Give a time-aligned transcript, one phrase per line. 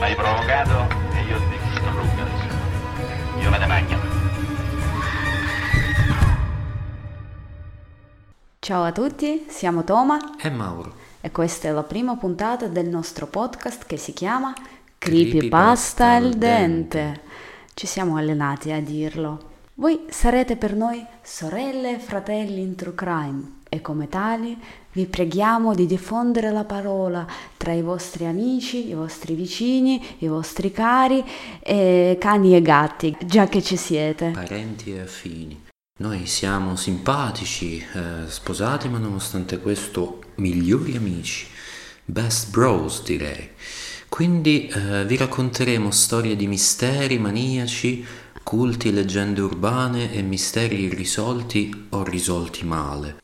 [0.00, 3.38] Mi hai provocato e io ti distruggo adesso.
[3.38, 3.96] Io me ne mangio.
[8.60, 10.94] Ciao a tutti, siamo Toma E Mauro.
[11.20, 14.54] e questa è la prima puntata del nostro podcast che si chiama
[14.96, 17.20] Creepypasta al dente.
[17.74, 19.48] Ci siamo allenati a dirlo.
[19.74, 24.58] Voi sarete per noi sorelle e fratelli in true crime e come tali
[24.92, 27.24] vi preghiamo di diffondere la parola
[27.56, 31.24] tra i vostri amici, i vostri vicini, i vostri cari,
[31.60, 34.32] e cani e gatti, già che ci siete.
[34.34, 35.68] Parenti e affini.
[36.00, 41.46] Noi siamo simpatici, eh, sposati, ma nonostante questo migliori amici.
[42.04, 43.50] Best bros, direi.
[44.08, 48.04] Quindi eh, vi racconteremo storie di misteri maniaci,
[48.42, 53.18] culti, leggende urbane e misteri irrisolti o risolti male.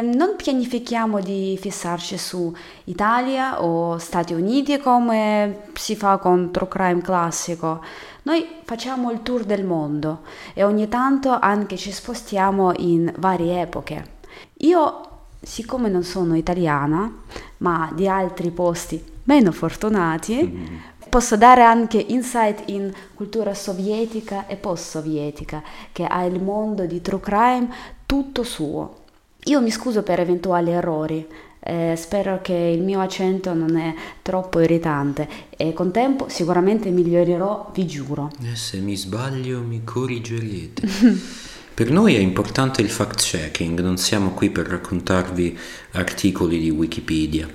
[0.00, 2.50] E non pianifichiamo di fissarci su
[2.84, 7.84] Italia o Stati Uniti come si fa con True Crime classico.
[8.22, 10.20] Noi facciamo il tour del mondo
[10.54, 14.12] e ogni tanto anche ci spostiamo in varie epoche.
[14.60, 15.00] Io,
[15.38, 17.12] siccome non sono italiana,
[17.58, 25.62] ma di altri posti meno fortunati, posso dare anche insight in cultura sovietica e post-sovietica,
[25.92, 27.68] che ha il mondo di True Crime
[28.06, 28.99] tutto suo.
[29.44, 31.26] Io mi scuso per eventuali errori,
[31.60, 37.70] eh, spero che il mio accento non è troppo irritante e con tempo sicuramente migliorerò,
[37.74, 38.30] vi giuro.
[38.42, 40.88] E se mi sbaglio mi corrigerete.
[41.72, 45.58] Per noi è importante il fact-checking, non siamo qui per raccontarvi
[45.92, 47.48] articoli di Wikipedia.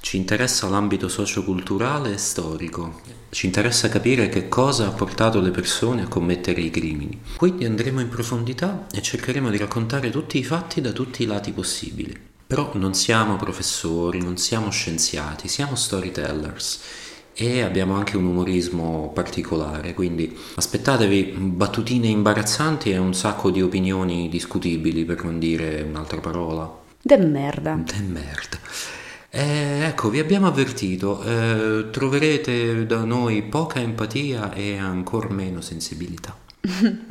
[0.00, 3.15] Ci interessa l'ambito socioculturale e storico.
[3.36, 7.20] Ci interessa capire che cosa ha portato le persone a commettere i crimini.
[7.36, 11.52] Quindi andremo in profondità e cercheremo di raccontare tutti i fatti da tutti i lati
[11.52, 12.18] possibili.
[12.46, 16.80] Però non siamo professori, non siamo scienziati, siamo storytellers
[17.34, 24.30] e abbiamo anche un umorismo particolare, quindi aspettatevi battutine imbarazzanti e un sacco di opinioni
[24.30, 26.74] discutibili, per non dire un'altra parola.
[27.02, 27.74] De merda.
[27.84, 28.58] De merda.
[29.38, 36.34] Eh, ecco, vi abbiamo avvertito, eh, troverete da noi poca empatia e ancora meno sensibilità.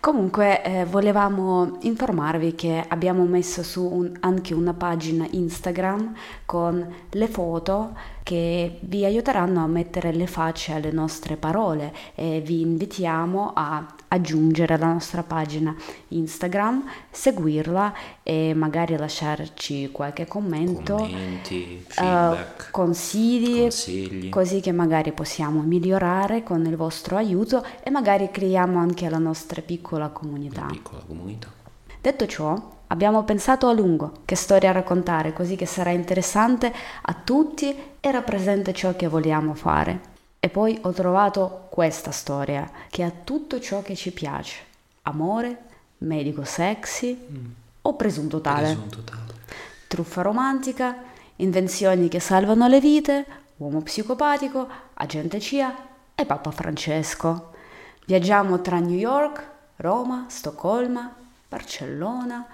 [0.00, 6.12] Comunque eh, volevamo informarvi che abbiamo messo su un- anche una pagina Instagram
[6.44, 12.60] con le foto che vi aiuteranno a mettere le facce alle nostre parole e vi
[12.60, 15.74] invitiamo a aggiungere la nostra pagina
[16.08, 24.28] Instagram, seguirla e magari lasciarci qualche commento, Commenti, eh, feedback, consigli, consigli.
[24.28, 29.62] così che magari possiamo migliorare con il vostro aiuto e magari creiamo anche la nostra
[29.62, 30.66] piccola comunità.
[30.70, 31.48] Piccola comunità.
[32.00, 37.74] Detto ciò, abbiamo pensato a lungo che storia raccontare, così che sarà interessante a tutti
[37.98, 40.10] e rappresenta ciò che vogliamo fare.
[40.38, 44.56] E poi ho trovato questa storia che ha tutto ciò che ci piace.
[45.02, 45.58] Amore,
[45.98, 47.18] medico sexy
[47.80, 48.72] o presunto tale.
[48.72, 49.20] Presunto tale.
[49.86, 50.96] Truffa romantica,
[51.36, 53.26] invenzioni che salvano le vite,
[53.56, 55.74] uomo psicopatico, agente CIA
[56.14, 57.52] e Papa Francesco.
[58.04, 59.42] Viaggiamo tra New York,
[59.76, 61.14] Roma, Stoccolma,
[61.48, 62.46] Barcellona.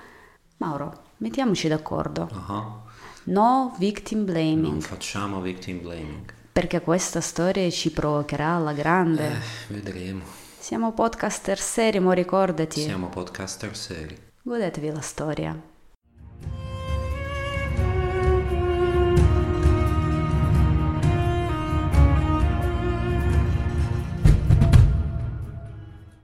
[0.59, 2.29] Mauro, mettiamoci d'accordo.
[2.33, 2.87] Ah,
[3.25, 6.33] No victim Non blaming, facciamo victim blaming.
[6.53, 9.29] perché questa storia ci provocherà alla grande.
[9.31, 10.23] Eh, vedremo.
[10.59, 12.81] Siamo podcaster seri, mo ricordati.
[12.81, 14.17] Siamo podcaster seri.
[14.43, 15.57] Godetevi la storia.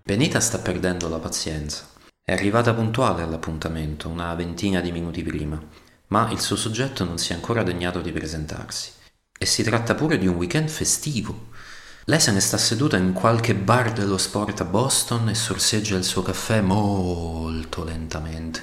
[0.03, 1.87] Benita sta perdendo la pazienza.
[2.27, 5.63] È arrivata puntuale all'appuntamento, una ventina di minuti prima,
[6.07, 8.93] ma il suo soggetto non si è ancora degnato di presentarsi.
[9.39, 11.49] E si tratta pure di un weekend festivo.
[12.07, 16.05] Lei se ne sta seduta in qualche bar dello sport a Boston e sorseggia il
[16.05, 18.63] suo caffè molto lentamente.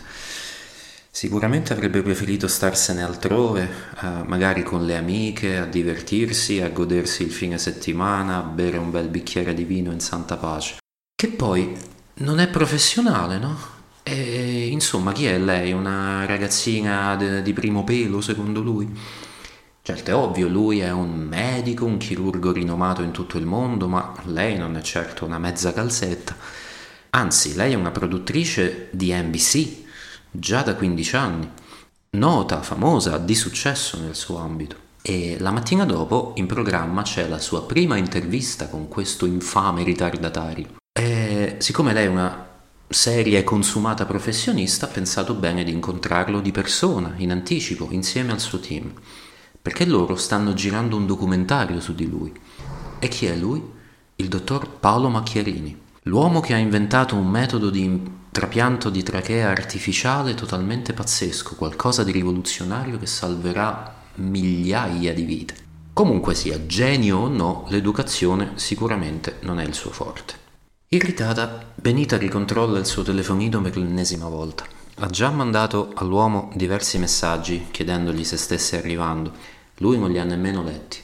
[1.11, 3.69] Sicuramente avrebbe preferito starsene altrove,
[4.01, 8.89] eh, magari con le amiche, a divertirsi, a godersi il fine settimana, a bere un
[8.89, 10.77] bel bicchiere di vino in santa pace.
[11.13, 11.77] Che poi
[12.21, 13.57] non è professionale, no?
[14.03, 15.73] E insomma, chi è lei?
[15.73, 18.89] Una ragazzina de- di primo pelo, secondo lui?
[19.83, 24.13] Certo, è ovvio, lui è un medico, un chirurgo rinomato in tutto il mondo, ma
[24.25, 26.35] lei non è certo una mezza calzetta.
[27.11, 29.83] Anzi, lei è una produttrice di NBC,
[30.31, 31.49] già da 15 anni,
[32.11, 34.75] nota, famosa, di successo nel suo ambito.
[35.01, 40.80] E la mattina dopo in programma c'è la sua prima intervista con questo infame ritardatario.
[41.61, 42.47] Siccome lei è una
[42.89, 48.39] seria e consumata professionista, ha pensato bene di incontrarlo di persona, in anticipo, insieme al
[48.39, 48.91] suo team,
[49.61, 52.33] perché loro stanno girando un documentario su di lui.
[52.97, 53.61] E chi è lui?
[54.15, 60.33] Il dottor Paolo Macchiarini, l'uomo che ha inventato un metodo di trapianto di trachea artificiale
[60.33, 65.55] totalmente pazzesco, qualcosa di rivoluzionario che salverà migliaia di vite.
[65.93, 70.40] Comunque sia, genio o no, l'educazione sicuramente non è il suo forte.
[70.93, 74.65] Irritata, Benita ricontrolla il suo telefonino per l'ennesima volta.
[74.95, 79.31] Ha già mandato all'uomo diversi messaggi chiedendogli se stesse arrivando.
[79.77, 80.97] Lui non li ha nemmeno letti.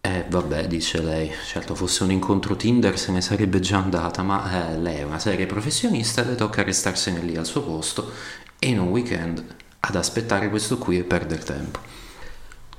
[0.00, 4.72] Eh, vabbè, dice lei, certo fosse un incontro Tinder se ne sarebbe già andata, ma
[4.72, 8.10] eh, lei è una seria professionista, le tocca restarsene lì al suo posto
[8.58, 9.44] e in un weekend
[9.78, 11.78] ad aspettare questo qui e perdere tempo.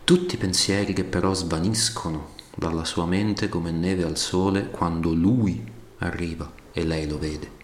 [0.03, 6.51] Tutti pensieri che però svaniscono dalla sua mente come neve al sole quando lui arriva
[6.71, 7.59] e lei lo vede.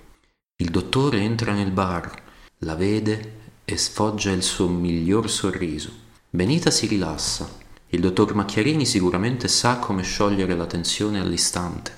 [0.57, 2.11] Il dottore entra nel bar,
[2.59, 3.35] la vede
[3.65, 5.91] e sfoggia il suo miglior sorriso.
[6.29, 7.49] Benita si rilassa.
[7.89, 11.95] Il dottor Macchiarini sicuramente sa come sciogliere la tensione all'istante.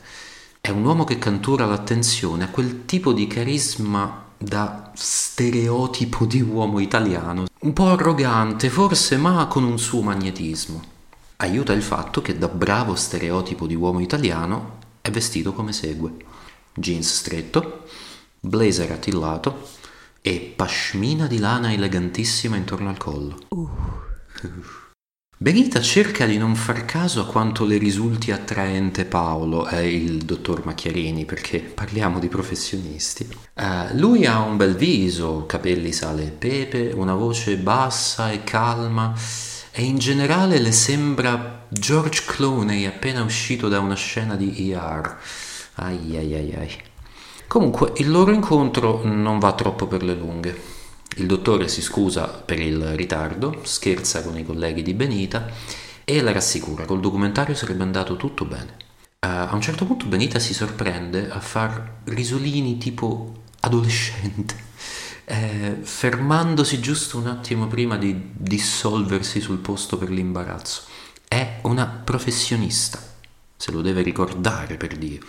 [0.61, 6.79] È un uomo che cantura l'attenzione a quel tipo di carisma da stereotipo di uomo
[6.79, 10.81] italiano, un po' arrogante forse, ma con un suo magnetismo.
[11.37, 16.13] Aiuta il fatto che da bravo stereotipo di uomo italiano è vestito come segue:
[16.73, 17.85] jeans stretto,
[18.39, 19.69] blazer attillato
[20.21, 23.39] e pashmina di lana elegantissima intorno al collo.
[23.49, 23.69] Uh.
[25.41, 30.65] Benita cerca di non far caso a quanto le risulti attraente Paolo, eh, il dottor
[30.65, 33.25] Macchiarini, perché parliamo di professionisti.
[33.53, 39.15] Uh, lui ha un bel viso, capelli sale e pepe, una voce bassa e calma
[39.71, 45.17] e in generale le sembra George Clooney appena uscito da una scena di ER.
[45.81, 46.77] Ai ai ai ai.
[47.47, 50.61] Comunque, il loro incontro non va troppo per le lunghe.
[51.15, 55.47] Il dottore si scusa per il ritardo, scherza con i colleghi di Benita
[56.03, 58.77] e la rassicura, col documentario sarebbe andato tutto bene.
[59.21, 64.55] Uh, a un certo punto Benita si sorprende a far risolini tipo adolescente,
[65.25, 70.83] eh, fermandosi giusto un attimo prima di dissolversi sul posto per l'imbarazzo.
[71.27, 72.99] È una professionista,
[73.55, 75.19] se lo deve ricordare per Dio.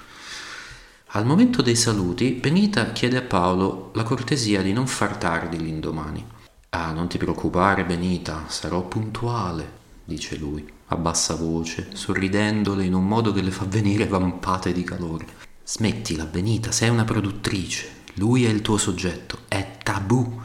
[1.13, 6.25] Al momento dei saluti, Benita chiede a Paolo la cortesia di non far tardi l'indomani.
[6.69, 9.73] Ah, non ti preoccupare, Benita, sarò puntuale,
[10.05, 14.85] dice lui, a bassa voce, sorridendole in un modo che le fa venire vampate di
[14.85, 15.27] calore.
[15.65, 20.41] Smettila, Benita, sei una produttrice, lui è il tuo soggetto, è tabù.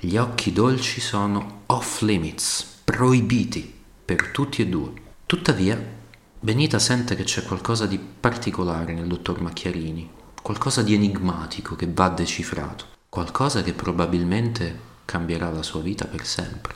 [0.00, 3.74] Gli occhi dolci sono off limits, proibiti
[4.06, 4.90] per tutti e due.
[5.26, 5.78] Tuttavia,
[6.40, 10.08] Benita sente che c'è qualcosa di particolare nel dottor Macchiarini,
[10.40, 16.74] qualcosa di enigmatico che va decifrato, qualcosa che probabilmente cambierà la sua vita per sempre.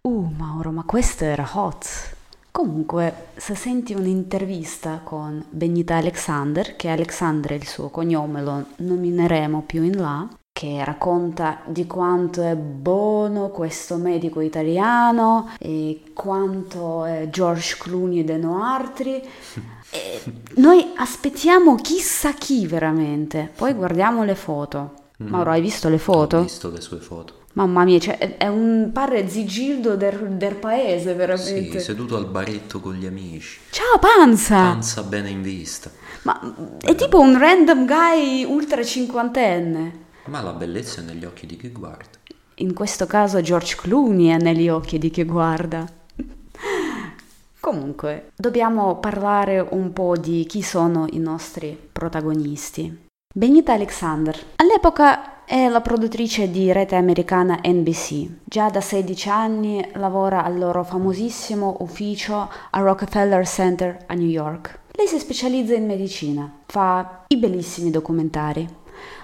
[0.00, 2.15] Uh, Mauro, ma questo era hot!
[2.56, 9.64] Comunque, se senti un'intervista con Benita Alexander, che Alexander è il suo cognome, lo nomineremo
[9.66, 17.28] più in là, che racconta di quanto è buono questo medico italiano e quanto è
[17.28, 19.22] George Clooney de Noartri.
[19.88, 20.20] E
[20.56, 23.52] noi aspettiamo chissà chi veramente.
[23.54, 24.94] Poi guardiamo le foto.
[25.22, 25.28] Mm.
[25.28, 26.38] Mauro, hai visto le foto?
[26.38, 27.35] Ho visto le sue foto.
[27.56, 31.78] Mamma mia, cioè, è un padre zigildo del, del, paese, veramente.
[31.78, 33.60] Sì, seduto al baretto con gli amici.
[33.70, 34.56] Ciao, panza!
[34.56, 35.90] Panza bene in vista.
[36.24, 36.38] Ma
[36.78, 40.04] è tipo un random guy ultra cinquantenne.
[40.26, 42.18] Ma la bellezza è negli occhi di chi guarda.
[42.56, 45.86] In questo caso George Clooney è negli occhi di chi guarda.
[47.58, 53.04] Comunque, dobbiamo parlare un po' di chi sono i nostri protagonisti.
[53.34, 54.38] Benita Alexander.
[54.56, 58.28] All'epoca è la produttrice di rete americana NBC.
[58.42, 64.80] Già da 16 anni lavora al loro famosissimo ufficio a Rockefeller Center a New York.
[64.90, 68.68] Lei si specializza in medicina, fa i bellissimi documentari.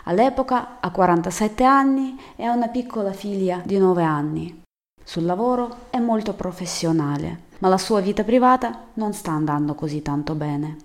[0.05, 4.63] All'epoca ha 47 anni e ha una piccola figlia di 9 anni.
[5.03, 10.37] Sul lavoro è molto professionale, ma la sua vita privata non sta andando così tanto
[10.37, 10.77] bene.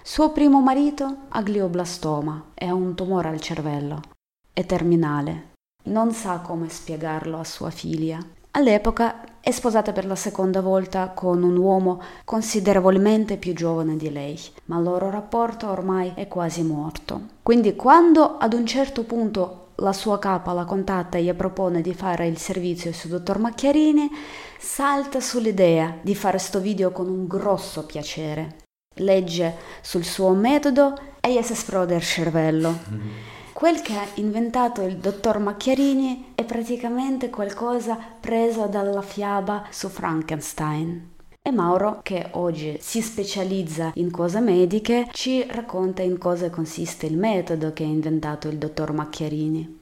[0.00, 4.16] Suo primo marito ha glioblastoma ha un tumore al cervello
[4.58, 5.50] è terminale.
[5.84, 8.18] Non sa come spiegarlo a sua figlia.
[8.50, 14.36] All'epoca è sposata per la seconda volta con un uomo considerevolmente più giovane di lei,
[14.64, 17.20] ma il loro rapporto ormai è quasi morto.
[17.40, 21.94] Quindi quando ad un certo punto la sua capa la contatta e gli propone di
[21.94, 24.10] fare il servizio su dottor Macchiarini,
[24.58, 28.56] salta sull'idea di fare sto video con un grosso piacere.
[28.96, 32.76] Legge sul suo metodo e gli si esplode il cervello.
[32.90, 39.88] Mm-hmm Quel che ha inventato il dottor Macchiarini è praticamente qualcosa preso dalla fiaba su
[39.88, 41.14] Frankenstein.
[41.42, 47.16] E Mauro, che oggi si specializza in cose mediche, ci racconta in cosa consiste il
[47.16, 49.78] metodo che ha inventato il dottor Macchiarini.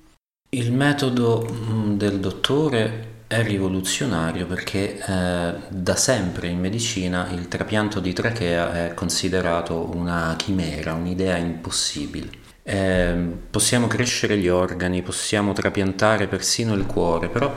[0.48, 8.00] Il metodo mm, del dottore è rivoluzionario perché eh, da sempre in medicina il trapianto
[8.00, 12.44] di trachea è considerato una chimera, un'idea impossibile.
[12.68, 13.14] Eh,
[13.48, 17.54] possiamo crescere gli organi, possiamo trapiantare persino il cuore, però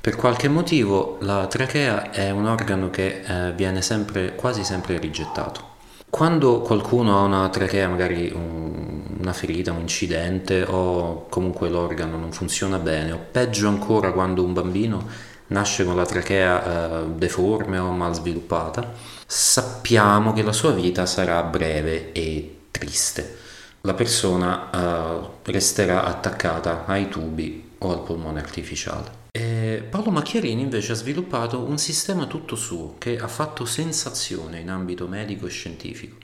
[0.00, 5.70] per qualche motivo la trachea è un organo che eh, viene sempre, quasi sempre rigettato.
[6.08, 12.30] Quando qualcuno ha una trachea, magari un, una ferita, un incidente o comunque l'organo non
[12.30, 15.04] funziona bene, o peggio ancora quando un bambino
[15.48, 18.92] nasce con la trachea eh, deforme o mal sviluppata,
[19.26, 23.40] sappiamo che la sua vita sarà breve e triste
[23.82, 29.20] la persona uh, resterà attaccata ai tubi o al polmone artificiale.
[29.32, 34.70] E Paolo Macchiarini invece ha sviluppato un sistema tutto suo che ha fatto sensazione in
[34.70, 36.16] ambito medico e scientifico.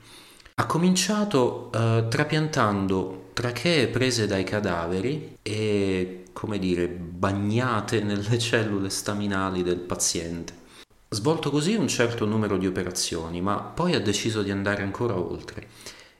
[0.55, 9.63] Ha cominciato uh, trapiantando trachee prese dai cadaveri e, come dire, bagnate nelle cellule staminali
[9.63, 10.55] del paziente.
[11.11, 15.67] Svolto così un certo numero di operazioni, ma poi ha deciso di andare ancora oltre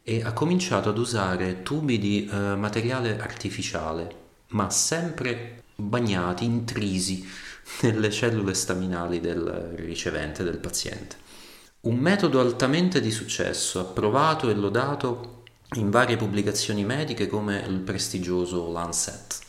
[0.09, 4.09] e ha cominciato ad usare tubi di eh, materiale artificiale,
[4.49, 7.29] ma sempre bagnati, intrisi
[7.83, 11.17] nelle cellule staminali del ricevente, del paziente.
[11.81, 15.43] Un metodo altamente di successo, approvato e lodato
[15.75, 19.41] in varie pubblicazioni mediche come il prestigioso Lancet.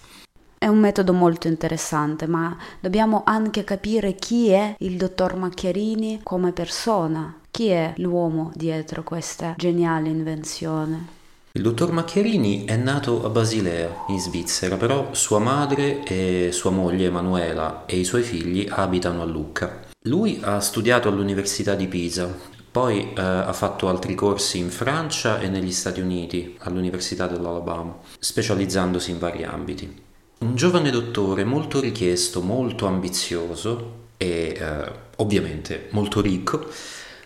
[0.58, 6.52] È un metodo molto interessante, ma dobbiamo anche capire chi è il dottor Macchiarini come
[6.52, 11.08] persona, chi è l'uomo dietro questa geniale invenzione?
[11.52, 17.08] Il dottor Macchiarini è nato a Basilea, in Svizzera, però sua madre e sua moglie
[17.08, 19.88] Emanuela e i suoi figli abitano a Lucca.
[20.04, 22.34] Lui ha studiato all'Università di Pisa,
[22.72, 29.12] poi eh, ha fatto altri corsi in Francia e negli Stati Uniti, all'Università dell'Alabama, specializzandosi
[29.12, 30.02] in vari ambiti.
[30.38, 36.68] Un giovane dottore molto richiesto, molto ambizioso e eh, ovviamente molto ricco,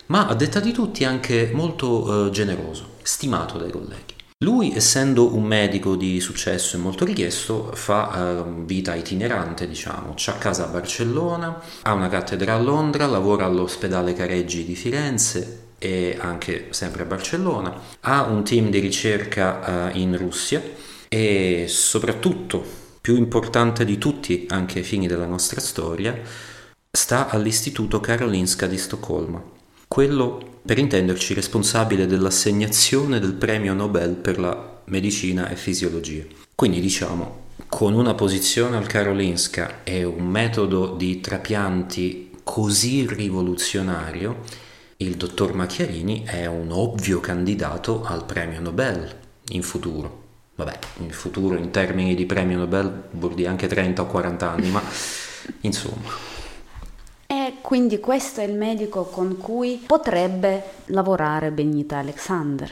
[0.06, 4.14] ma a detta di tutti anche molto eh, generoso, stimato dai colleghi.
[4.44, 10.12] Lui, essendo un medico di successo e molto richiesto, fa eh, vita itinerante, diciamo.
[10.16, 16.18] C'ha casa a Barcellona, ha una cattedra a Londra, lavora all'ospedale Careggi di Firenze e
[16.20, 20.62] anche sempre a Barcellona, ha un team di ricerca eh, in Russia
[21.08, 22.62] e soprattutto,
[23.00, 26.18] più importante di tutti anche ai fini della nostra storia,
[26.90, 29.42] sta all'Istituto Karolinska di Stoccolma,
[29.94, 36.24] quello, per intenderci, responsabile dell'assegnazione del premio Nobel per la medicina e fisiologia.
[36.52, 44.40] Quindi diciamo, con una posizione al Karolinska e un metodo di trapianti così rivoluzionario,
[44.96, 49.16] il dottor Macchiarini è un ovvio candidato al premio Nobel
[49.50, 50.22] in futuro.
[50.56, 54.70] Vabbè, in futuro in termini di premio Nobel vuol dire anche 30 o 40 anni,
[54.70, 54.82] ma
[55.60, 56.33] insomma.
[57.64, 62.70] Quindi questo è il medico con cui potrebbe lavorare Benita Alexander.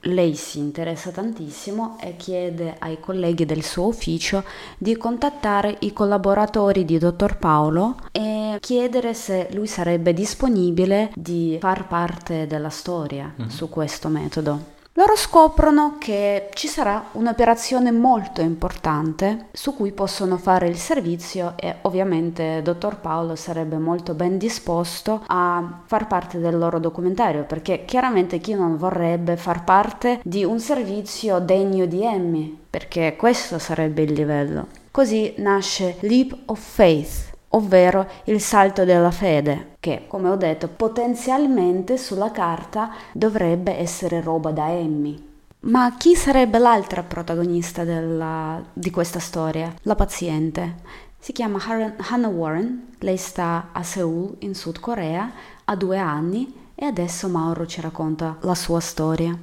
[0.00, 4.44] Lei si interessa tantissimo e chiede ai colleghi del suo ufficio
[4.76, 11.86] di contattare i collaboratori di Dottor Paolo e chiedere se lui sarebbe disponibile di far
[11.86, 13.48] parte della storia mm-hmm.
[13.48, 20.68] su questo metodo loro scoprono che ci sarà un'operazione molto importante su cui possono fare
[20.68, 26.78] il servizio e ovviamente dottor Paolo sarebbe molto ben disposto a far parte del loro
[26.78, 33.16] documentario perché chiaramente chi non vorrebbe far parte di un servizio degno di Emmy perché
[33.16, 34.68] questo sarebbe il livello.
[34.92, 41.96] Così nasce Leap of Faith ovvero il salto della fede, che, come ho detto, potenzialmente
[41.96, 45.32] sulla carta dovrebbe essere roba da Emmy.
[45.60, 49.72] Ma chi sarebbe l'altra protagonista della, di questa storia?
[49.82, 50.76] La paziente.
[51.18, 51.58] Si chiama
[51.96, 55.32] Hannah Warren, lei sta a Seoul, in Sud Corea,
[55.64, 59.34] ha due anni e adesso Mauro ci racconta la sua storia.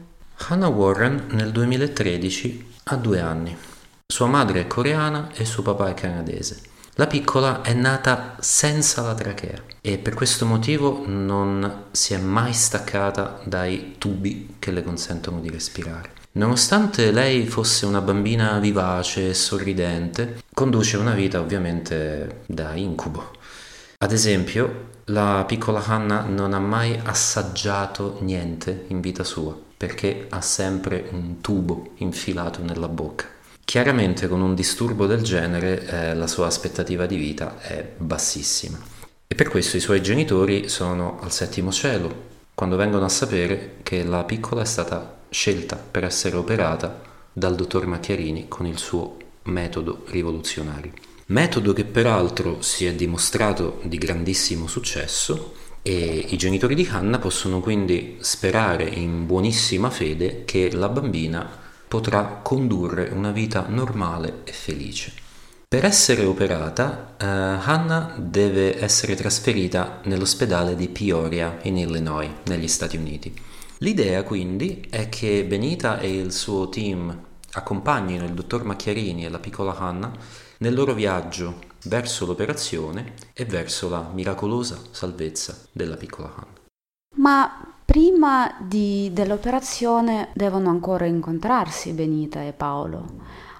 [0.47, 3.57] Hannah Warren nel 2013 ha due anni.
[4.05, 6.69] Sua madre è coreana e suo papà è canadese.
[7.01, 12.53] La piccola è nata senza la trachea e per questo motivo non si è mai
[12.53, 16.11] staccata dai tubi che le consentono di respirare.
[16.33, 23.31] Nonostante lei fosse una bambina vivace e sorridente, conduce una vita ovviamente da incubo.
[23.97, 30.41] Ad esempio, la piccola Hannah non ha mai assaggiato niente in vita sua, perché ha
[30.41, 33.30] sempre un tubo infilato nella bocca.
[33.63, 38.77] Chiaramente con un disturbo del genere eh, la sua aspettativa di vita è bassissima
[39.31, 44.03] e per questo i suoi genitori sono al settimo cielo quando vengono a sapere che
[44.03, 47.01] la piccola è stata scelta per essere operata
[47.31, 50.91] dal dottor Macchiarini con il suo metodo rivoluzionario.
[51.27, 57.61] Metodo che peraltro si è dimostrato di grandissimo successo e i genitori di Hannah possono
[57.61, 61.60] quindi sperare in buonissima fede che la bambina
[61.91, 65.11] potrà condurre una vita normale e felice.
[65.67, 72.95] Per essere operata, uh, Hannah deve essere trasferita nell'ospedale di Peoria in Illinois, negli Stati
[72.95, 73.33] Uniti.
[73.79, 79.39] L'idea quindi è che Benita e il suo team accompagnino il dottor Macchiarini e la
[79.39, 80.13] piccola Hannah
[80.59, 86.59] nel loro viaggio verso l'operazione e verso la miracolosa salvezza della piccola Hannah.
[87.17, 93.05] Ma prima di, dell'operazione devono ancora incontrarsi Benita e Paolo.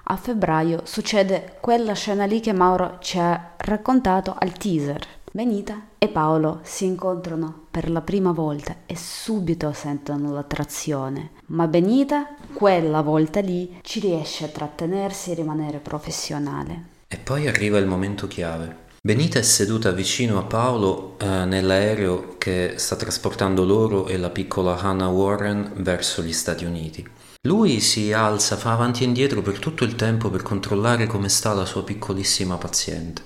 [0.04, 5.06] A febbraio succede quella scena lì che Mauro ci ha raccontato al teaser.
[5.30, 12.34] Benita e Paolo si incontrano per la prima volta e subito sentono l'attrazione, ma Benita
[12.52, 16.90] quella volta lì ci riesce a trattenersi e rimanere professionale.
[17.08, 18.81] E poi arriva il momento chiave.
[19.04, 24.78] Benita è seduta vicino a Paolo eh, nell'aereo che sta trasportando loro e la piccola
[24.78, 27.04] Hannah Warren verso gli Stati Uniti.
[27.48, 31.52] Lui si alza, fa avanti e indietro per tutto il tempo per controllare come sta
[31.52, 33.22] la sua piccolissima paziente,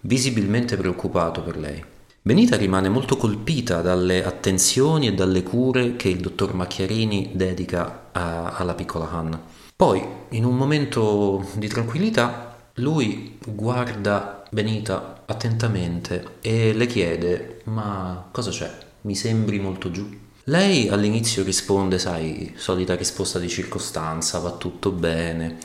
[0.00, 1.84] visibilmente preoccupato per lei.
[2.20, 8.46] Benita rimane molto colpita dalle attenzioni e dalle cure che il dottor Macchiarini dedica a,
[8.56, 9.40] alla piccola Hannah.
[9.76, 18.52] Poi, in un momento di tranquillità, lui guarda Benita attentamente e le chiede: Ma cosa
[18.52, 18.72] c'è?
[19.00, 20.08] Mi sembri molto giù.
[20.44, 25.58] Lei all'inizio risponde, sai, solita risposta di circostanza, va tutto bene,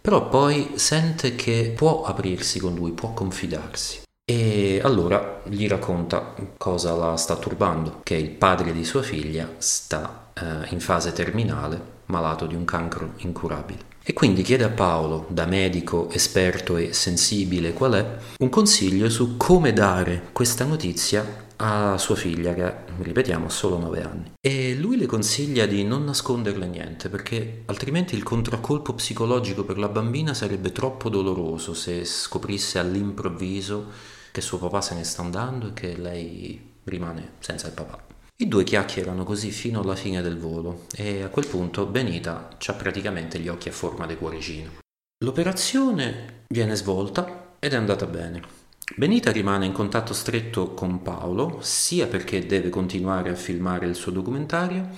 [0.00, 4.02] però poi sente che può aprirsi con lui, può confidarsi.
[4.28, 10.32] E allora gli racconta cosa la sta turbando, che il padre di sua figlia sta
[10.34, 13.93] eh, in fase terminale, malato di un cancro incurabile.
[14.06, 19.38] E quindi chiede a Paolo, da medico esperto e sensibile qual è, un consiglio su
[19.38, 24.32] come dare questa notizia a sua figlia che, ripetiamo, ha solo 9 anni.
[24.38, 29.88] E lui le consiglia di non nasconderle niente perché altrimenti il contraccolpo psicologico per la
[29.88, 33.86] bambina sarebbe troppo doloroso se scoprisse all'improvviso
[34.30, 38.13] che suo papà se ne sta andando e che lei rimane senza il papà.
[38.36, 42.72] I due chiacchierano così fino alla fine del volo e a quel punto Benita ha
[42.72, 44.70] praticamente gli occhi a forma di cuoricino.
[45.24, 48.42] L'operazione viene svolta ed è andata bene.
[48.96, 54.10] Benita rimane in contatto stretto con Paolo sia perché deve continuare a filmare il suo
[54.10, 54.88] documentario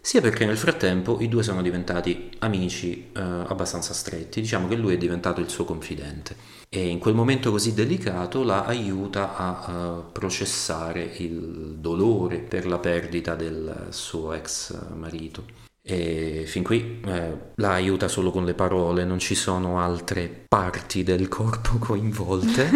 [0.00, 4.94] sia perché nel frattempo i due sono diventati amici eh, abbastanza stretti, diciamo che lui
[4.94, 6.36] è diventato il suo confidente
[6.68, 12.78] e in quel momento così delicato la aiuta a uh, processare il dolore per la
[12.78, 15.44] perdita del suo ex marito.
[15.82, 21.04] E fin qui eh, la aiuta solo con le parole, non ci sono altre parti
[21.04, 22.68] del corpo coinvolte.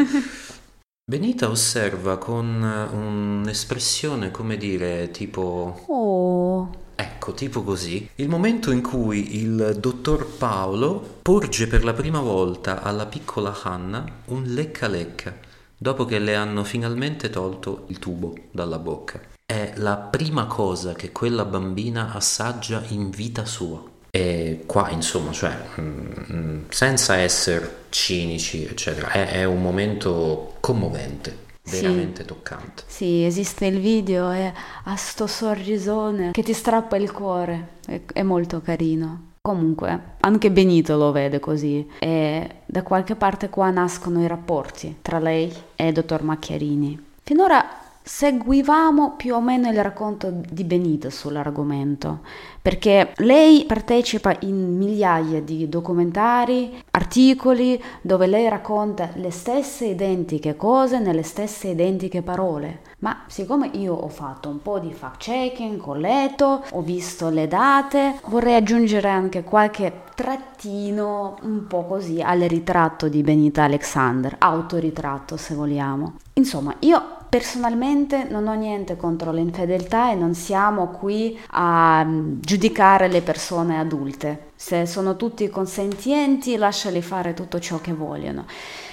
[1.11, 5.85] Benita osserva con un'espressione, come dire, tipo...
[5.89, 12.21] Oh Ecco, tipo così, il momento in cui il dottor Paolo porge per la prima
[12.21, 15.35] volta alla piccola Hanna un lecca lecca,
[15.79, 19.19] dopo che le hanno finalmente tolto il tubo dalla bocca.
[19.47, 23.83] È la prima cosa che quella bambina assaggia in vita sua.
[24.11, 32.23] E qua, insomma, cioè, mm, senza essere cinici, eccetera, è, è un momento commovente veramente
[32.23, 32.27] sì.
[32.27, 32.83] toccante.
[32.87, 34.53] Sì, esiste il video e
[34.85, 39.29] ha sto sorrisone che ti strappa il cuore, è, è molto carino.
[39.43, 45.19] Comunque, anche Benito lo vede così e da qualche parte qua nascono i rapporti tra
[45.19, 47.07] lei e il dottor Macchiarini.
[47.23, 47.65] Finora
[48.03, 52.21] seguivamo più o meno il racconto di Benito sull'argomento,
[52.61, 60.99] perché lei partecipa in migliaia di documentari, articoli dove lei racconta le stesse identiche cose
[60.99, 62.81] nelle stesse identiche parole.
[63.01, 67.49] Ma siccome io ho fatto un po' di fact checking, ho letto, ho visto le
[67.49, 75.39] date, vorrei aggiungere anche qualche trattino un po' così al ritratto di Benita Alexander, autoritratto
[75.39, 76.17] se vogliamo.
[76.35, 83.07] Insomma, io Personalmente non ho niente contro l'infedeltà e non siamo qui a mm, giudicare
[83.07, 84.51] le persone adulte.
[84.57, 88.47] Se sono tutti consentienti, lasciali fare tutto ciò che vogliono.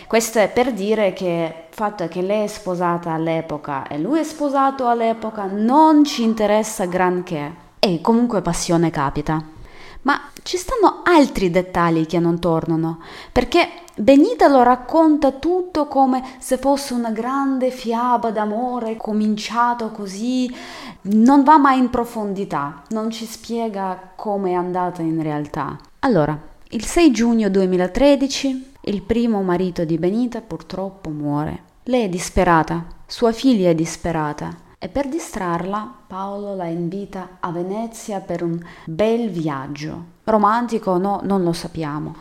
[0.06, 4.24] Questo è per dire che il fatto che lei è sposata all'epoca e lui è
[4.24, 7.52] sposato all'epoca non ci interessa granché.
[7.80, 9.44] E comunque passione capita.
[10.04, 13.00] Ma ci stanno altri dettagli che non tornano,
[13.32, 13.68] perché
[14.00, 20.54] Benita lo racconta tutto come se fosse una grande fiaba d'amore cominciato così,
[21.02, 25.76] non va mai in profondità, non ci spiega come è andata in realtà.
[26.02, 31.64] Allora, il 6 giugno 2013 il primo marito di Benita purtroppo muore.
[31.86, 38.20] Lei è disperata, sua figlia è disperata e per distrarla Paolo la invita a Venezia
[38.20, 40.04] per un bel viaggio.
[40.24, 42.14] Romantico o no, non lo sappiamo.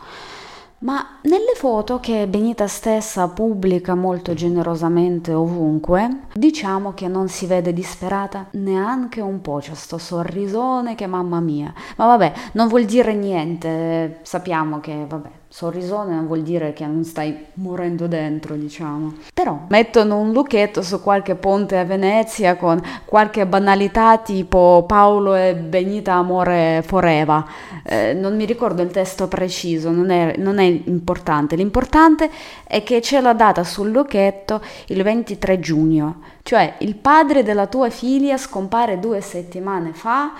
[0.79, 7.73] Ma nelle foto che Benita stessa pubblica molto generosamente ovunque, diciamo che non si vede
[7.73, 11.73] disperata neanche un po', c'è sto sorrisone che mamma mia.
[11.95, 17.03] Ma vabbè, non vuol dire niente, sappiamo che vabbè, sorrisone non vuol dire che non
[17.03, 19.15] stai morendo dentro, diciamo.
[19.33, 25.55] Però mettono un lucchetto su qualche ponte a Venezia con qualche banalità tipo Paolo e
[25.55, 27.43] Benita amore foreva.
[27.83, 31.55] Eh, non mi ricordo il testo preciso, non è, non è importante.
[31.55, 32.29] L'importante
[32.63, 37.89] è che c'è la data sul lucchetto il 23 giugno, cioè il padre della tua
[37.89, 40.33] figlia scompare due settimane fa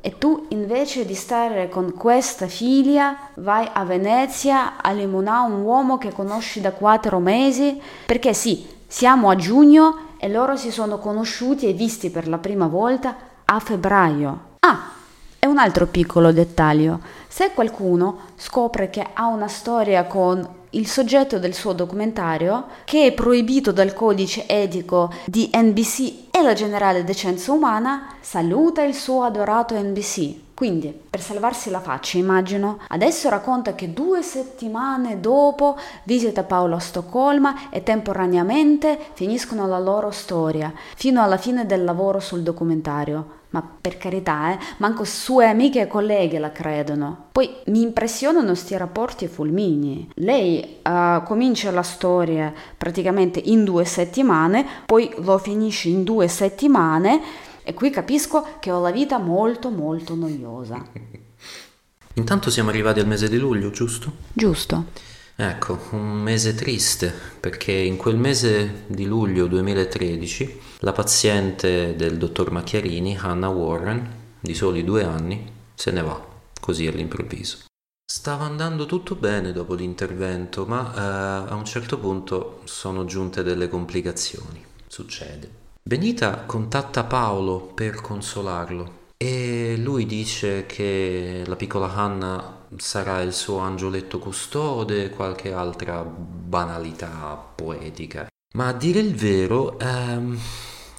[0.00, 5.98] e tu invece di stare con questa figlia vai a Venezia a limonare un uomo
[5.98, 11.68] che conosci da quattro mesi, perché sì, siamo a giugno e loro si sono conosciuti
[11.68, 14.48] e visti per la prima volta a febbraio.
[14.60, 14.90] Ah,
[15.38, 21.38] e un altro piccolo dettaglio, se qualcuno scopre che ha una storia con il soggetto
[21.38, 27.52] del suo documentario, che è proibito dal codice etico di NBC e la generale decenza
[27.52, 30.48] umana, saluta il suo adorato NBC.
[30.54, 36.80] Quindi, per salvarsi la faccia, immagino, adesso racconta che due settimane dopo visita Paolo a
[36.80, 43.38] Stoccolma e temporaneamente finiscono la loro storia, fino alla fine del lavoro sul documentario.
[43.50, 47.26] Ma per carità, eh, manco sue amiche e colleghe la credono.
[47.32, 50.08] Poi mi impressionano sti rapporti fulmini.
[50.14, 57.20] Lei uh, comincia la storia praticamente in due settimane, poi lo finisce in due settimane
[57.62, 60.84] e qui capisco che ho la vita molto molto noiosa.
[62.14, 64.12] Intanto siamo arrivati al mese di luglio, giusto?
[64.32, 65.08] Giusto.
[65.42, 72.50] Ecco, un mese triste, perché in quel mese di luglio 2013 la paziente del dottor
[72.50, 74.06] Macchiarini, Hannah Warren,
[74.38, 76.22] di soli due anni, se ne va,
[76.60, 77.60] così all'improvviso.
[78.04, 83.70] Stava andando tutto bene dopo l'intervento, ma eh, a un certo punto sono giunte delle
[83.70, 84.62] complicazioni.
[84.88, 85.50] Succede.
[85.82, 93.58] Benita contatta Paolo per consolarlo e lui dice che la piccola Hannah sarà il suo
[93.58, 98.28] angioletto custode, qualche altra banalità poetica.
[98.54, 100.38] Ma a dire il vero, ehm,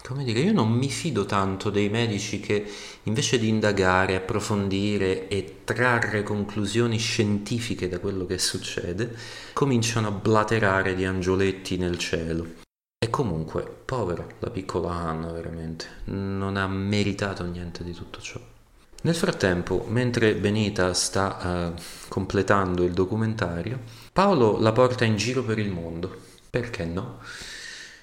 [0.03, 2.65] come dire, io non mi fido tanto dei medici che
[3.03, 9.15] invece di indagare, approfondire e trarre conclusioni scientifiche da quello che succede,
[9.53, 12.59] cominciano a blaterare di angioletti nel cielo.
[13.03, 18.50] E comunque, povera la piccola Anna, veramente, non ha meritato niente di tutto ciò.
[19.03, 23.79] Nel frattempo, mentre Benita sta uh, completando il documentario,
[24.13, 26.15] Paolo la porta in giro per il mondo.
[26.49, 27.19] Perché no?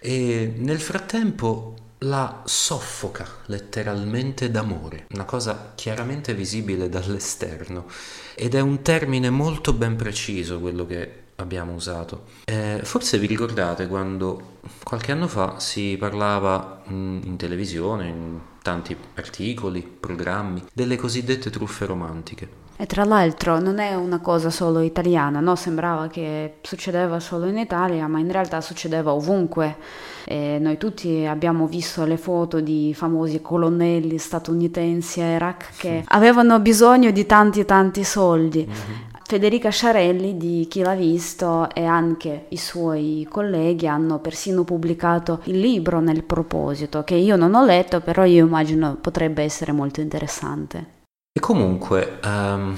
[0.01, 7.87] E nel frattempo la soffoca letteralmente d'amore, una cosa chiaramente visibile dall'esterno
[8.35, 12.25] ed è un termine molto ben preciso quello che abbiamo usato.
[12.45, 18.41] Eh, forse vi ricordate quando qualche anno fa si parlava mh, mm, in televisione, in
[18.69, 22.67] tanti articoli, programmi, delle cosiddette truffe romantiche.
[22.77, 25.57] E tra l'altro non è una cosa solo italiana, no?
[25.57, 29.77] Sembrava che succedeva solo in Italia, ma in realtà succedeva ovunque.
[30.25, 36.61] E noi tutti abbiamo visto le foto di famosi colonnelli statunitensi a Iraq che avevano
[36.61, 38.69] bisogno di tanti tanti soldi.
[38.69, 39.17] Mm-hmm.
[39.29, 45.61] Federica Sciarelli di Chi l'ha visto e anche i suoi colleghi hanno persino pubblicato il
[45.61, 50.87] libro nel proposito, che io non ho letto, però io immagino potrebbe essere molto interessante.
[51.31, 52.75] E comunque, um,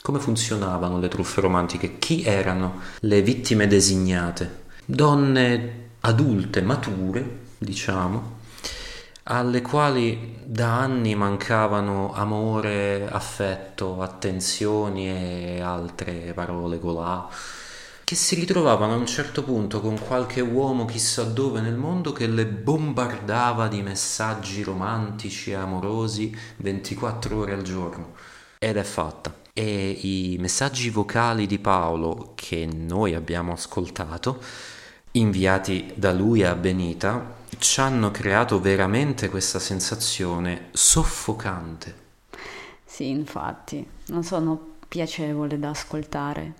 [0.00, 1.98] come funzionavano le truffe romantiche?
[1.98, 4.66] Chi erano le vittime designate?
[4.84, 8.36] Donne adulte, mature, diciamo,
[9.30, 17.28] alle quali da anni mancavano amore, affetto, attenzioni e altre parole colà
[18.04, 22.26] che si ritrovavano a un certo punto con qualche uomo chissà dove nel mondo che
[22.26, 28.14] le bombardava di messaggi romantici e amorosi 24 ore al giorno.
[28.58, 29.34] Ed è fatta.
[29.52, 34.40] E i messaggi vocali di Paolo che noi abbiamo ascoltato,
[35.12, 42.06] inviati da lui a Benita, ci hanno creato veramente questa sensazione soffocante
[42.84, 46.54] Sì, infatti, non sono piacevoli da ascoltare.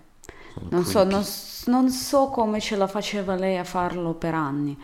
[0.69, 1.23] Non so, non,
[1.65, 4.77] non so come ce la faceva lei a farlo per anni.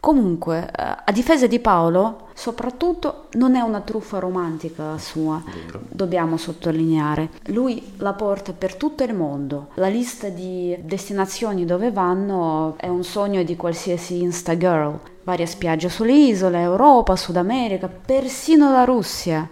[0.00, 0.70] Comunque, eh,
[1.04, 5.42] a difesa di Paolo, soprattutto non è una truffa romantica sua,
[5.88, 7.28] dobbiamo sottolineare.
[7.48, 9.68] Lui la porta per tutto il mondo.
[9.74, 14.98] La lista di destinazioni dove vanno è un sogno di qualsiasi Insta girl.
[15.22, 19.46] Varie spiagge sulle isole, Europa, Sud America, persino la Russia.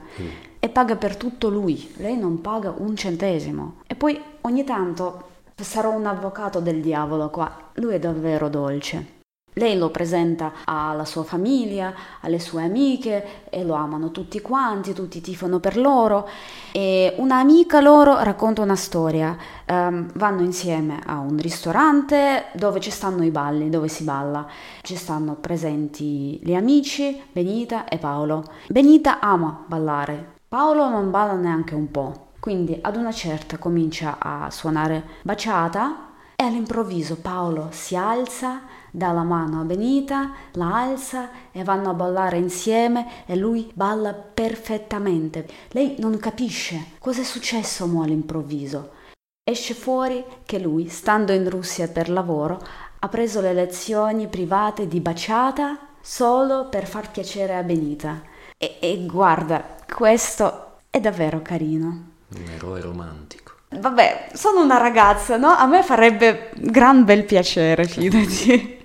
[0.60, 1.92] E paga per tutto lui.
[1.98, 3.74] Lei non paga un centesimo.
[3.86, 7.70] E poi ogni tanto sarò un avvocato del diavolo qua.
[7.74, 9.17] Lui è davvero dolce.
[9.58, 15.20] Lei lo presenta alla sua famiglia, alle sue amiche e lo amano tutti quanti, tutti
[15.20, 16.28] tifano per loro.
[16.72, 19.36] E un'amica loro racconta una storia.
[19.66, 24.46] Ehm, vanno insieme a un ristorante dove ci stanno i balli, dove si balla.
[24.80, 28.44] Ci stanno presenti gli amici, Benita e Paolo.
[28.68, 32.26] Benita ama ballare, Paolo non balla neanche un po'.
[32.40, 38.60] Quindi ad una certa comincia a suonare baciata e all'improvviso Paolo si alza,
[38.90, 44.12] dà la mano a Benita, la alza e vanno a ballare insieme e lui balla
[44.12, 45.46] perfettamente.
[45.70, 48.96] Lei non capisce cosa è successo mo all'improvviso.
[49.42, 52.60] Esce fuori che lui, stando in Russia per lavoro,
[52.98, 58.22] ha preso le lezioni private di baciata solo per far piacere a Benita.
[58.58, 62.10] E, e guarda, questo è davvero carino.
[62.34, 63.52] Un eroe romantico.
[63.70, 65.48] Vabbè, sono una ragazza, no?
[65.48, 68.77] A me farebbe gran bel piacere, fidati.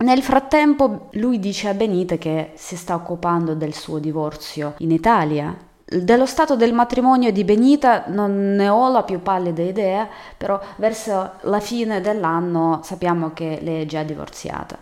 [0.00, 5.56] Nel frattempo lui dice a Benita che si sta occupando del suo divorzio in Italia.
[5.84, 11.32] Dello stato del matrimonio di Benita non ne ho la più pallida idea, però verso
[11.42, 14.78] la fine dell'anno sappiamo che lei è già divorziata.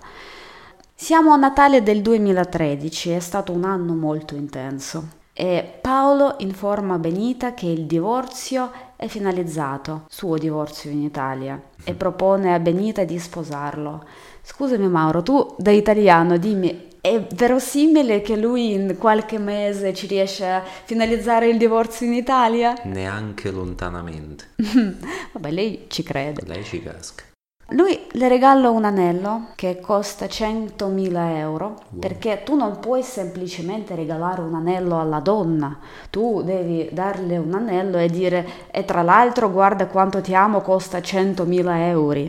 [0.94, 5.08] Siamo a Natale del 2013, è stato un anno molto intenso.
[5.32, 12.54] E Paolo informa Benita che il divorzio è finalizzato, suo divorzio in Italia, e propone
[12.54, 14.04] a Benita di sposarlo.
[14.42, 20.46] Scusami Mauro, tu da italiano dimmi, è verosimile che lui in qualche mese ci riesce
[20.46, 22.74] a finalizzare il divorzio in Italia?
[22.84, 24.54] Neanche lontanamente.
[25.32, 26.42] Vabbè, lei ci crede.
[26.46, 27.22] Lei ci casca.
[27.70, 31.98] Lui le regala un anello che costa 100.000 euro Wow.
[31.98, 35.76] perché tu non puoi semplicemente regalare un anello alla donna,
[36.10, 40.98] tu devi darle un anello e dire e tra l'altro guarda quanto ti amo, costa
[40.98, 42.28] 100.000 euro.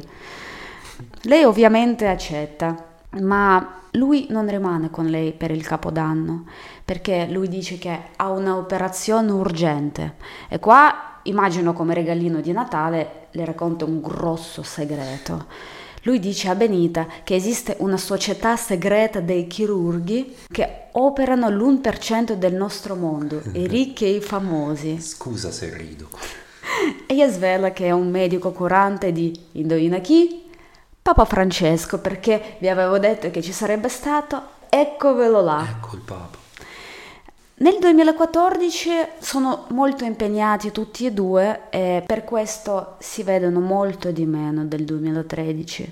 [1.22, 2.76] Lei ovviamente accetta,
[3.20, 6.46] ma lui non rimane con lei per il capodanno
[6.84, 10.16] perché lui dice che ha un'operazione urgente
[10.50, 15.46] e qua immagino come regalino di Natale le racconta un grosso segreto.
[16.02, 22.56] Lui dice a Benita che esiste una società segreta dei chirurghi che operano l'1% del
[22.56, 25.00] nostro mondo, i ricchi e i famosi.
[25.00, 26.10] Scusa se rido.
[27.06, 30.50] E gli svela che è un medico curante di, indovina chi?
[31.02, 35.66] Papa Francesco, perché vi avevo detto che ci sarebbe stato, eccovelo là.
[35.78, 36.47] Ecco il Papa.
[37.60, 44.28] Nel 2014 sono molto impegnati tutti e due e per questo si vedono molto di
[44.28, 45.92] meno del 2013.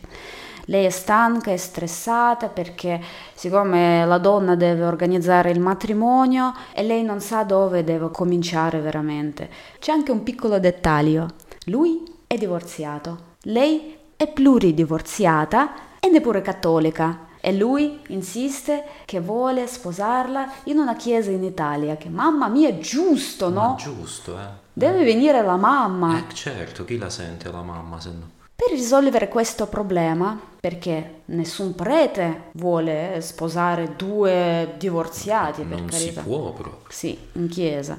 [0.66, 3.02] Lei è stanca e stressata perché
[3.34, 9.50] siccome la donna deve organizzare il matrimonio e lei non sa dove deve cominciare veramente.
[9.80, 11.30] C'è anche un piccolo dettaglio.
[11.66, 17.25] Lui è divorziato, lei è pluridivorziata e neppure cattolica.
[17.48, 22.80] E lui insiste che vuole sposarla in una chiesa in Italia, che mamma mia è
[22.80, 23.76] giusto, Ma no?
[23.78, 24.48] giusto, eh.
[24.74, 26.18] Deve venire la mamma.
[26.18, 28.30] Eh, certo, chi la sente la mamma se no?
[28.56, 36.52] Per risolvere questo problema, perché nessun prete vuole sposare due divorziati, per Non si può
[36.52, 36.80] proprio.
[36.88, 37.96] Sì, in chiesa.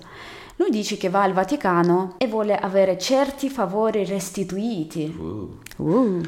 [0.56, 5.04] Lui dice che va al Vaticano e vuole avere certi favori restituiti.
[5.16, 6.20] Uh, Uh.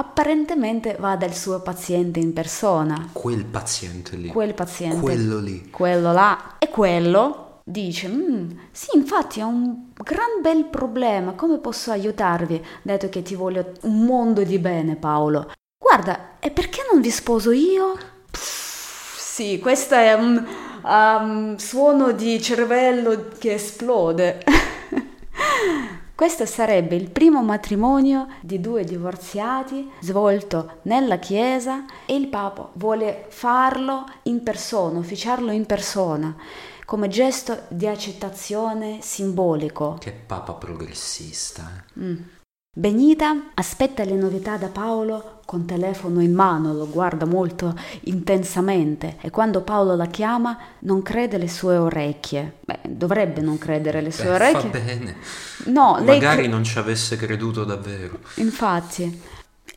[0.00, 3.10] Apparentemente va dal suo paziente in persona.
[3.12, 4.28] quel paziente lì.
[4.28, 4.98] Quel paziente.
[4.98, 5.68] Quello lì.
[5.70, 11.90] quello là e quello dice "Mm, sì infatti ho un gran bel problema come posso
[11.90, 17.10] aiutarvi dato che ti voglio un mondo di bene Paolo guarda e perché non vi
[17.10, 17.96] sposo io
[18.30, 20.44] Pff, sì questo è un
[20.82, 24.42] um, suono di cervello che esplode
[26.20, 33.24] Questo sarebbe il primo matrimonio di due divorziati svolto nella chiesa e il Papa vuole
[33.30, 36.36] farlo in persona, ufficiarlo in persona,
[36.84, 39.96] come gesto di accettazione simbolico.
[39.98, 42.38] Che papa progressista, eh.
[42.72, 49.30] Benita aspetta le novità da Paolo con telefono in mano, lo guarda molto intensamente e
[49.30, 52.58] quando Paolo la chiama non crede le sue orecchie.
[52.60, 54.70] Beh, dovrebbe non credere le sue Beh, orecchie.
[54.70, 55.16] Fa bene.
[55.64, 58.20] No, Magari cre- non ci avesse creduto davvero.
[58.36, 59.20] Infatti,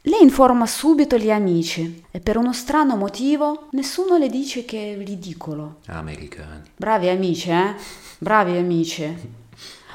[0.03, 5.03] lei informa subito gli amici e per uno strano motivo nessuno le dice che è
[5.03, 5.77] ridicolo.
[5.87, 6.69] Americani.
[6.77, 7.73] Bravi amici, eh?
[8.19, 9.31] Bravi amici.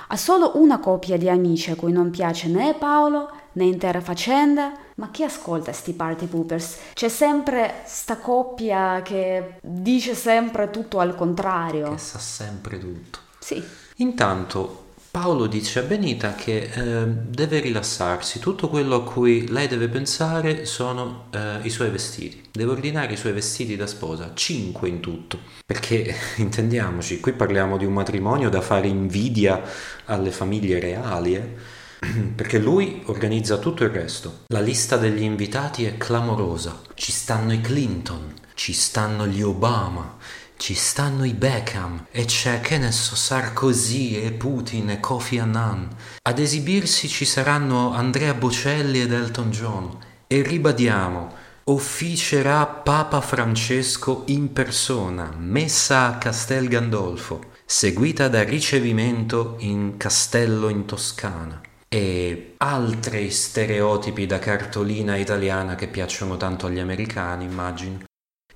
[0.08, 4.72] Ha solo una coppia di amici a cui non piace né Paolo né intera faccenda,
[4.98, 6.76] ma chi ascolta sti party poopers?
[6.92, 11.92] C'è sempre sta coppia che dice sempre tutto al contrario.
[11.92, 13.18] Che sa sempre tutto.
[13.38, 13.62] Sì,
[14.00, 19.88] Intanto Paolo dice a Benita che eh, deve rilassarsi, tutto quello a cui lei deve
[19.88, 25.00] pensare sono eh, i suoi vestiti, deve ordinare i suoi vestiti da sposa, cinque in
[25.00, 29.60] tutto, perché intendiamoci, qui parliamo di un matrimonio da fare invidia
[30.04, 31.54] alle famiglie reali, eh?
[32.34, 34.40] perché lui organizza tutto il resto.
[34.48, 40.16] La lista degli invitati è clamorosa, ci stanno i Clinton, ci stanno gli Obama,
[40.56, 45.88] ci stanno i Beckham e c'è, che ne so, Sarkozy e Putin e Kofi Annan.
[46.22, 49.98] Ad esibirsi ci saranno Andrea Bocelli ed Elton John.
[50.26, 51.32] E ribadiamo,
[51.64, 60.84] officerà Papa Francesco in persona, messa a Castel Gandolfo, seguita da ricevimento in castello in
[60.86, 61.60] Toscana.
[61.90, 68.00] E altri stereotipi da cartolina italiana che piacciono tanto agli americani, immagino.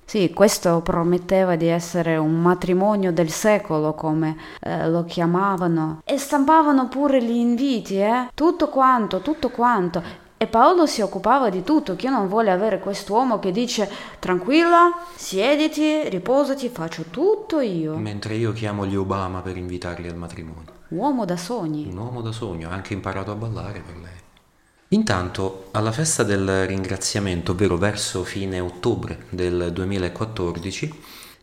[0.05, 6.01] Sì, questo prometteva di essere un matrimonio del secolo, come eh, lo chiamavano.
[6.05, 8.29] E stampavano pure gli inviti, eh?
[8.35, 10.03] Tutto quanto, tutto quanto.
[10.37, 16.07] E Paolo si occupava di tutto, che non vuole avere quest'uomo che dice tranquilla, siediti,
[16.09, 17.95] riposati, faccio tutto io.
[17.95, 20.81] Mentre io chiamo gli Obama per invitarli al matrimonio.
[20.93, 21.87] Uomo da sogni.
[21.89, 24.11] Un uomo da sogno, ha anche imparato a ballare per lei.
[24.89, 30.93] Intanto, alla festa del ringraziamento, ovvero verso fine ottobre del 2014,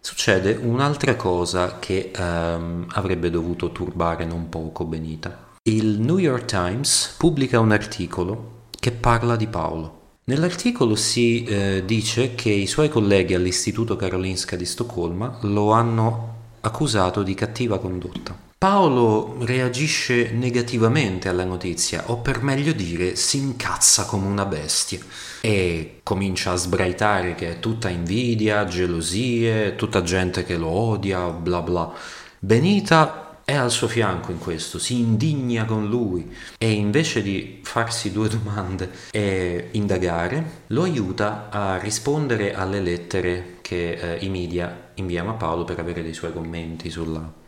[0.01, 5.49] succede un'altra cosa che ehm, avrebbe dovuto turbare non poco Benita.
[5.65, 9.99] Il New York Times pubblica un articolo che parla di Paolo.
[10.27, 17.25] Nell'articolo si eh, dice che i suoi colleghi all'Istituto Karolinska di Stoccolma lo hanno accusato
[17.25, 18.50] di cattiva condotta.
[18.63, 24.99] Paolo reagisce negativamente alla notizia, o per meglio dire, si incazza come una bestia
[25.41, 31.63] e comincia a sbraitare che è tutta invidia, gelosie, tutta gente che lo odia, bla
[31.63, 31.91] bla.
[32.39, 38.13] Benita è al suo fianco in questo, si indigna con lui e invece di farsi
[38.13, 45.31] due domande e indagare, lo aiuta a rispondere alle lettere che eh, i media inviano
[45.31, 47.40] a Paolo per avere dei suoi commenti sulla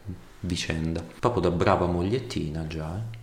[0.42, 1.02] vicenda.
[1.18, 2.96] Proprio da brava mogliettina già.
[2.96, 3.20] Eh.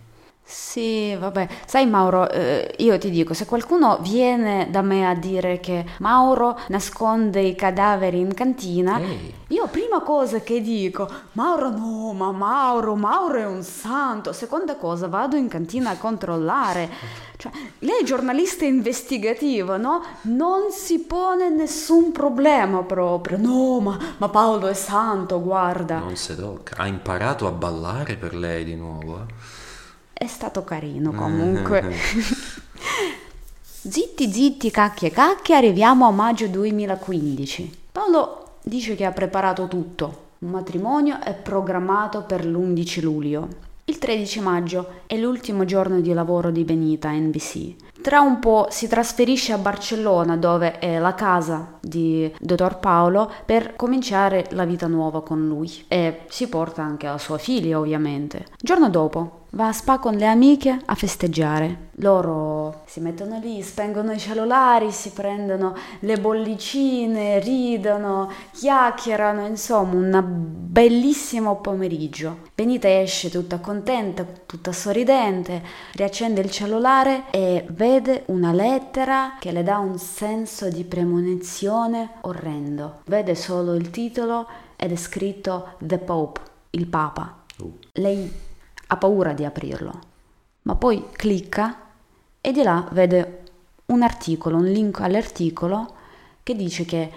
[0.50, 1.46] Sì, vabbè.
[1.64, 6.58] Sai Mauro, eh, io ti dico, se qualcuno viene da me a dire che Mauro
[6.68, 9.32] nasconde i cadaveri in cantina, Ehi.
[9.48, 14.32] io prima cosa che dico, Mauro no, ma Mauro, Mauro è un santo.
[14.32, 16.90] Seconda cosa, vado in cantina a controllare.
[17.40, 20.02] Cioè, lei è giornalista investigativa, no?
[20.22, 23.38] Non si pone nessun problema proprio.
[23.38, 26.00] No, ma, ma Paolo è santo, guarda.
[26.00, 26.76] Non si tocca.
[26.76, 29.20] Ha imparato a ballare per lei di nuovo.
[29.20, 29.32] Eh?
[30.12, 31.82] È stato carino comunque.
[33.88, 37.84] zitti, zitti, cacchie, cacchie, arriviamo a maggio 2015.
[37.90, 40.28] Paolo dice che ha preparato tutto.
[40.40, 43.48] Un matrimonio è programmato per l'11 luglio.
[43.90, 47.74] Il 13 maggio è l'ultimo giorno di lavoro di Benita a NBC.
[48.00, 53.74] Tra un po' si trasferisce a Barcellona, dove è la casa di dottor Paolo, per
[53.74, 55.86] cominciare la vita nuova con lui.
[55.88, 58.46] E si porta anche la sua figlia, ovviamente.
[58.62, 61.88] Giorno dopo va a spa con le amiche a festeggiare.
[62.00, 70.22] Loro si mettono lì, spengono i cellulari, si prendono le bollicine, ridono, chiacchierano, insomma, un
[70.22, 72.48] bellissimo pomeriggio.
[72.54, 79.62] Benita esce tutta contenta, tutta sorridente, riaccende il cellulare e vede una lettera che le
[79.62, 83.00] dà un senso di premonizione orrendo.
[83.06, 84.46] Vede solo il titolo
[84.76, 87.44] ed è scritto The Pope, il Papa.
[87.58, 87.78] Uh.
[87.92, 88.48] Lei
[88.92, 89.92] ha paura di aprirlo,
[90.62, 91.76] ma poi clicca
[92.40, 93.42] e di là vede
[93.86, 95.94] un articolo, un link all'articolo
[96.42, 97.12] che dice che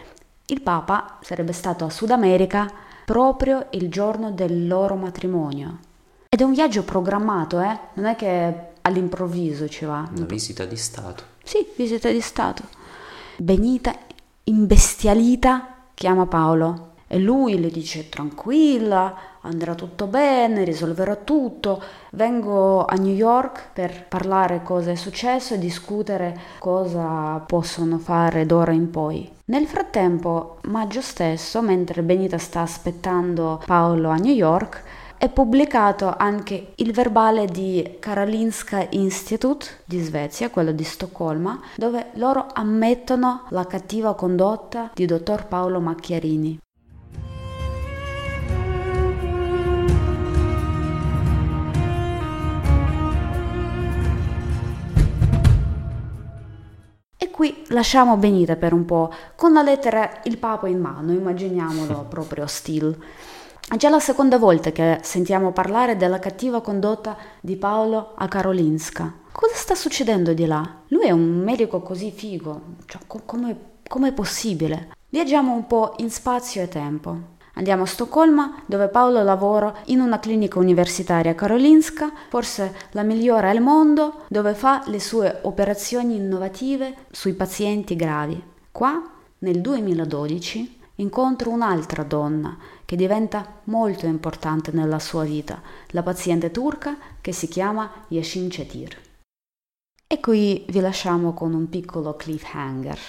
[0.45, 2.69] il Papa sarebbe stato a Sud America
[3.05, 5.79] proprio il giorno del loro matrimonio.
[6.29, 7.79] Ed è un viaggio programmato, eh?
[7.93, 10.07] Non è che all'improvviso ci va.
[10.15, 11.23] Una visita di Stato.
[11.43, 12.63] Sì, visita di Stato.
[13.37, 13.95] Benita,
[14.43, 21.81] imbestialita, chiama Paolo e lui le dice tranquilla, andrà tutto bene, risolverò tutto,
[22.11, 28.71] vengo a New York per parlare cosa è successo e discutere cosa possono fare d'ora
[28.71, 29.31] in poi.
[29.45, 34.81] Nel frattempo, maggio stesso, mentre Benita sta aspettando Paolo a New York,
[35.17, 42.47] è pubblicato anche il verbale di Karolinska Institute di Svezia, quello di Stoccolma, dove loro
[42.51, 46.59] ammettono la cattiva condotta di dottor Paolo Macchiarini.
[57.43, 62.47] Qui lasciamo Benita per un po', con la lettera il Papa in mano, immaginiamolo proprio
[62.47, 62.97] still.
[63.67, 69.13] È già la seconda volta che sentiamo parlare della cattiva condotta di Paolo a Karolinska.
[69.33, 70.83] Cosa sta succedendo di là?
[70.87, 74.91] Lui è un medico così figo, cioè, come è possibile?
[75.09, 77.32] Viaggiamo un po' in spazio e tempo.
[77.55, 83.61] Andiamo a Stoccolma, dove Paolo lavora in una clinica universitaria Karolinska, forse la migliore al
[83.61, 88.41] mondo, dove fa le sue operazioni innovative sui pazienti gravi.
[88.71, 88.99] Qua,
[89.39, 96.97] nel 2012, incontro un'altra donna che diventa molto importante nella sua vita, la paziente turca
[97.21, 98.97] che si chiama Yashin Chetir.
[100.07, 102.99] E qui vi lasciamo con un piccolo cliffhanger.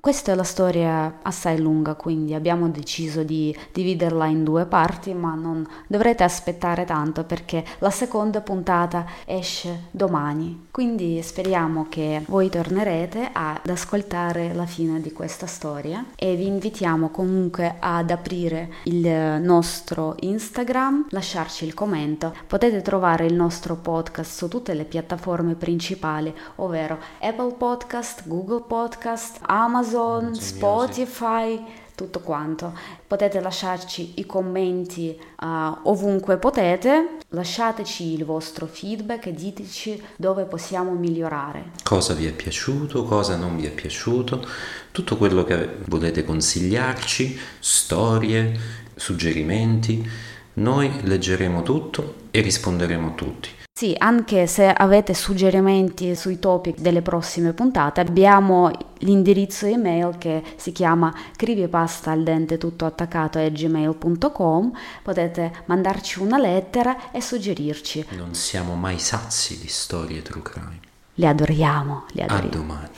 [0.00, 5.34] Questa è la storia assai lunga, quindi abbiamo deciso di dividerla in due parti, ma
[5.34, 10.68] non dovrete aspettare tanto perché la seconda puntata esce domani.
[10.70, 17.10] Quindi speriamo che voi tornerete ad ascoltare la fine di questa storia e vi invitiamo
[17.10, 19.06] comunque ad aprire il
[19.42, 22.34] nostro Instagram, lasciarci il commento.
[22.46, 29.40] Potete trovare il nostro podcast su tutte le piattaforme principali, ovvero Apple Podcast, Google Podcast,
[29.42, 31.60] Amazon Amazon, Spotify,
[31.96, 32.72] tutto quanto.
[33.06, 35.46] Potete lasciarci i commenti uh,
[35.82, 41.72] ovunque potete, lasciateci il vostro feedback e diteci dove possiamo migliorare.
[41.82, 44.46] Cosa vi è piaciuto, cosa non vi è piaciuto,
[44.92, 48.58] tutto quello che volete consigliarci, storie,
[48.94, 50.08] suggerimenti.
[50.52, 53.48] Noi leggeremo tutto e risponderemo a tutti.
[53.72, 60.70] Sì, anche se avete suggerimenti sui topic delle prossime puntate, abbiamo l'indirizzo email che si
[60.72, 64.72] chiama crivipasta al dente tutto attaccato a gmail.com.
[65.02, 68.06] Potete mandarci una lettera e suggerirci.
[68.10, 70.80] Non siamo mai sazi di storie true crime.
[71.14, 72.48] Le adoriamo, le adoriamo.
[72.48, 72.88] A domani.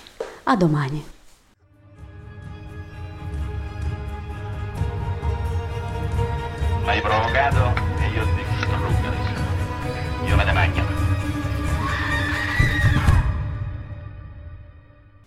[0.45, 1.05] A domani.
[6.85, 7.92] L'hai provocato
[10.33, 10.92] e io ti distruggo